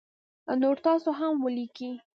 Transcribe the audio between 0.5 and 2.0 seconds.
نور تاسو هم ولیکی